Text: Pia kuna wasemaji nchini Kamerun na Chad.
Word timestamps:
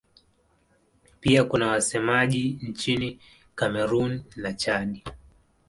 Pia 1.19 1.43
kuna 1.43 1.67
wasemaji 1.67 2.59
nchini 2.61 3.19
Kamerun 3.55 4.23
na 4.35 4.53
Chad. 4.53 5.01